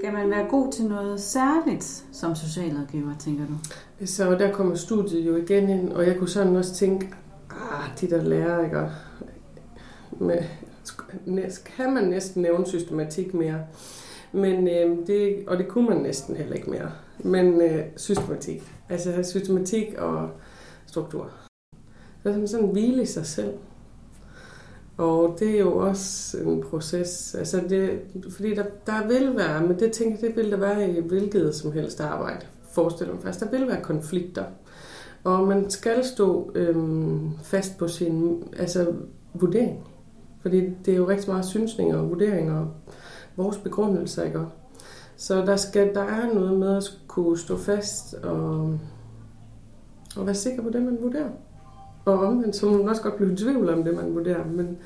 Skal 0.00 0.12
man 0.12 0.30
være 0.30 0.48
god 0.48 0.72
til 0.72 0.84
noget 0.84 1.20
særligt 1.20 2.04
som 2.12 2.34
socialrådgiver, 2.34 3.14
tænker 3.18 3.44
du? 3.46 3.52
Så 4.06 4.30
der 4.30 4.52
kommer 4.52 4.74
studiet 4.74 5.26
jo 5.26 5.36
igen 5.36 5.68
ind, 5.68 5.92
og 5.92 6.06
jeg 6.06 6.16
kunne 6.16 6.28
sådan 6.28 6.56
også 6.56 6.74
tænke, 6.74 7.08
ah, 7.50 8.00
de 8.00 8.10
der 8.10 8.22
lærer, 8.22 8.64
ikke? 8.64 8.90
Med, 10.12 10.38
kan 11.76 11.94
man 11.94 12.04
næsten 12.04 12.42
nævne 12.42 12.66
systematik 12.66 13.34
mere? 13.34 13.60
Men 14.32 14.68
øh, 14.68 15.06
det, 15.06 15.44
og 15.46 15.58
det 15.58 15.68
kunne 15.68 15.88
man 15.88 15.98
næsten 15.98 16.36
heller 16.36 16.54
ikke 16.54 16.70
mere. 16.70 16.92
Men 17.18 17.60
øh, 17.60 17.84
systematik. 17.96 18.72
Altså 18.88 19.22
systematik 19.22 19.94
og 19.98 20.30
struktur. 20.86 21.30
Så 22.22 22.28
er 22.28 22.36
man 22.36 22.48
sådan 22.48 22.66
hvile 22.66 23.02
i 23.02 23.06
sig 23.06 23.26
selv. 23.26 23.54
Og 25.00 25.36
det 25.38 25.50
er 25.50 25.58
jo 25.58 25.76
også 25.76 26.38
en 26.38 26.64
proces. 26.70 27.34
Altså 27.34 27.62
det, 27.68 28.00
fordi 28.30 28.54
der, 28.54 28.64
der 28.86 29.08
vil 29.08 29.36
være, 29.36 29.62
men 29.66 29.78
det 29.78 29.92
tænker 29.92 30.16
jeg, 30.20 30.28
det 30.28 30.36
vil 30.36 30.50
der 30.50 30.56
være 30.56 30.90
i 30.90 31.00
hvilket 31.00 31.54
som 31.54 31.72
helst 31.72 32.00
arbejde. 32.00 32.46
Forestiller 32.72 33.14
mig 33.14 33.22
fast. 33.22 33.40
Der 33.40 33.50
vil 33.50 33.66
være 33.66 33.82
konflikter. 33.82 34.44
Og 35.24 35.48
man 35.48 35.70
skal 35.70 36.04
stå 36.04 36.52
øhm, 36.54 37.30
fast 37.42 37.78
på 37.78 37.88
sin 37.88 38.44
altså, 38.56 38.92
vurdering. 39.34 39.84
Fordi 40.42 40.60
det 40.84 40.92
er 40.92 40.96
jo 40.96 41.08
rigtig 41.08 41.30
meget 41.30 41.44
synsninger 41.44 41.96
og 41.96 42.10
vurderinger 42.10 42.60
og 42.60 42.68
vores 43.36 43.58
begrundelser, 43.58 44.24
ikke? 44.24 44.40
Så 45.16 45.46
der, 45.46 45.56
skal, 45.56 45.94
der 45.94 46.02
er 46.02 46.34
noget 46.34 46.58
med 46.58 46.76
at 46.76 46.84
kunne 47.06 47.38
stå 47.38 47.56
fast 47.56 48.14
og, 48.14 48.78
og 50.16 50.26
være 50.26 50.34
sikker 50.34 50.62
på 50.62 50.70
det, 50.70 50.82
man 50.82 50.98
vurderer. 51.00 51.30
Og 52.04 52.18
omvendt, 52.18 52.56
så 52.56 52.66
må 52.66 52.76
man 52.76 52.88
også 52.88 53.02
godt 53.02 53.16
blive 53.16 53.32
i 53.32 53.36
tvivl 53.36 53.68
om 53.68 53.84
det, 53.84 53.94
man 53.94 54.14
vurderer, 54.14 54.44
men 54.46 54.78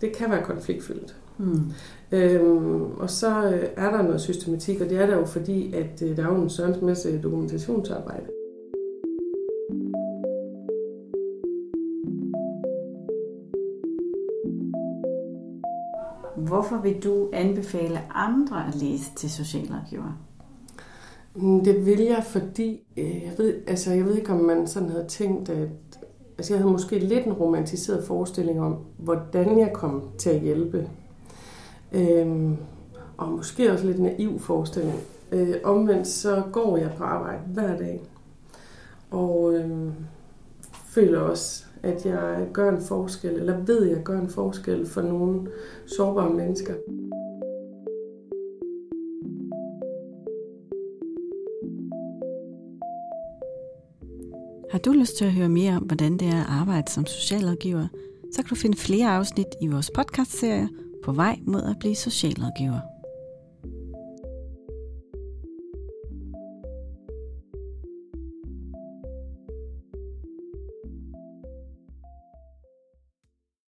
det 0.00 0.16
kan 0.16 0.30
være 0.30 0.44
konfliktfyldt. 0.44 1.16
Mm. 1.38 1.72
Øhm, 2.12 2.82
og 2.98 3.10
så 3.10 3.44
øh, 3.44 3.68
er 3.76 3.90
der 3.90 4.02
noget 4.02 4.20
systematik, 4.20 4.80
og 4.80 4.90
det 4.90 4.98
er 4.98 5.06
der 5.06 5.16
jo 5.16 5.24
fordi, 5.24 5.74
at 5.74 6.02
øh, 6.02 6.16
der 6.16 6.22
er 6.22 6.34
jo 6.34 6.42
en 6.42 6.50
sørens 6.50 6.80
masse 6.82 7.22
dokumentationsarbejde. 7.22 8.26
Hvorfor 16.36 16.80
vil 16.82 17.04
du 17.04 17.30
anbefale 17.32 18.00
andre 18.14 18.66
at 18.68 18.74
læse 18.74 19.10
til 19.16 19.30
socialrådgiver? 19.30 20.18
Mm, 21.34 21.64
det 21.64 21.86
vil 21.86 22.00
jeg, 22.00 22.24
fordi 22.24 22.86
øh, 22.96 23.22
jeg 23.22 23.32
ved, 23.38 23.54
altså, 23.66 23.92
jeg 23.92 24.04
ved 24.04 24.16
ikke, 24.16 24.32
om 24.32 24.40
man 24.40 24.66
sådan 24.66 24.88
havde 24.88 25.06
tænkt, 25.08 25.48
at 25.48 25.68
altså, 26.38 26.54
jeg 26.54 26.60
havde 26.60 26.72
måske 26.72 26.98
lidt 26.98 27.26
en 27.26 27.32
romantiseret 27.32 28.04
forestilling 28.04 28.60
om, 28.60 28.76
hvordan 28.98 29.58
jeg 29.58 29.72
kom 29.72 30.08
til 30.18 30.30
at 30.30 30.40
hjælpe. 30.40 30.88
Øhm, 31.92 32.56
og 33.16 33.28
måske 33.28 33.72
også 33.72 33.86
lidt 33.86 33.98
naiv 33.98 34.38
forestilling. 34.38 35.00
Øh, 35.32 35.54
omvendt 35.64 36.06
så 36.06 36.42
går 36.52 36.76
jeg 36.76 36.92
på 36.96 37.04
arbejde 37.04 37.42
hver 37.46 37.76
dag. 37.76 38.02
Og 39.10 39.54
øh, 39.54 39.70
føler 40.94 41.20
også, 41.20 41.64
at 41.82 42.06
jeg 42.06 42.46
gør 42.52 42.70
en 42.70 42.82
forskel, 42.82 43.34
eller 43.34 43.58
ved, 43.58 43.90
at 43.90 43.96
jeg 43.96 44.04
gør 44.04 44.20
en 44.20 44.28
forskel 44.28 44.86
for 44.86 45.02
nogle 45.02 45.48
sårbare 45.86 46.30
mennesker. 46.30 46.74
Du 54.84 54.92
lyst 54.92 55.16
til 55.16 55.24
at 55.24 55.32
høre 55.32 55.48
mere 55.48 55.76
om, 55.76 55.82
hvordan 55.82 56.18
det 56.18 56.28
er 56.28 56.40
at 56.40 56.46
arbejde 56.48 56.92
som 56.92 57.06
socialrådgiver, 57.06 57.86
så 58.32 58.42
kan 58.42 58.48
du 58.48 58.54
finde 58.54 58.76
flere 58.76 59.08
afsnit 59.08 59.46
i 59.62 59.66
vores 59.66 59.90
podcastserie 59.94 60.68
På 61.04 61.12
vej 61.12 61.38
mod 61.46 61.62
at 61.62 61.76
blive 61.80 61.96
socialrådgiver. 61.96 62.91